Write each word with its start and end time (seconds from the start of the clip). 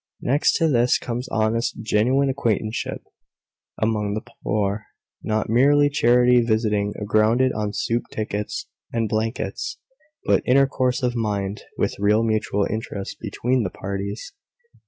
Next 0.23 0.53
to 0.55 0.67
this 0.67 0.97
comes 0.97 1.27
honest, 1.29 1.79
genuine 1.83 2.27
acquaintanceship 2.27 3.03
among 3.79 4.15
the 4.15 4.25
poor; 4.43 4.87
not 5.21 5.47
mere 5.47 5.87
charity 5.89 6.41
visiting, 6.41 6.95
grounded 7.05 7.53
on 7.53 7.71
soup 7.71 8.05
tickets 8.09 8.65
and 8.91 9.07
blankets, 9.07 9.77
but 10.25 10.41
intercourse 10.47 11.03
of 11.03 11.15
mind, 11.15 11.65
with 11.77 11.99
real 11.99 12.23
mutual 12.23 12.65
interest 12.67 13.19
between 13.19 13.61
the 13.61 13.69
parties. 13.69 14.33